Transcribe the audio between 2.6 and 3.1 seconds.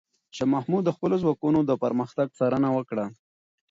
وکړه.